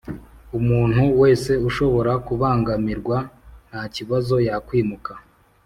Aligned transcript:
Umuntu 0.59 1.01
wese 1.21 1.51
ushobora 1.67 2.11
kubangamirwa 2.25 3.17
ntakibazo 3.69 4.35
yakwimuka 4.47 5.11